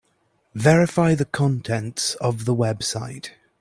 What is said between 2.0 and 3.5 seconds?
of the website.